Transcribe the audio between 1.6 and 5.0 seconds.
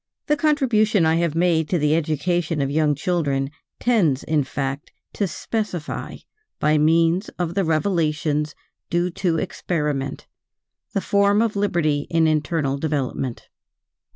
to the education of young children tends, in fact,